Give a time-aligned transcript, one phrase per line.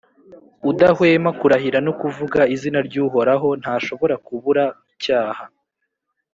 [0.71, 5.43] udahwema kurahira no kuvuga izina ry’Uhorahontashobora kubura icyaha.